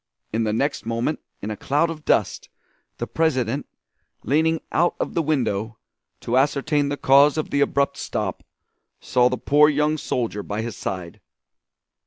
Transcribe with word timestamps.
In 0.33 0.45
the 0.45 0.51
next 0.51 0.83
moment, 0.87 1.19
in 1.43 1.51
a 1.51 1.55
cloud 1.55 1.91
of 1.91 2.05
dust, 2.05 2.49
the 2.97 3.05
President, 3.05 3.67
leaning 4.23 4.59
out 4.71 4.95
of 4.99 5.13
the 5.13 5.21
window, 5.21 5.77
to 6.21 6.37
ascertain 6.39 6.89
the 6.89 6.97
cause 6.97 7.37
of 7.37 7.51
the 7.51 7.61
abrupt 7.61 7.97
stop, 7.97 8.43
saw 8.99 9.29
the 9.29 9.37
poor 9.37 9.69
young 9.69 9.99
soldier 9.99 10.41
by 10.41 10.63
his 10.63 10.75
side. 10.75 11.21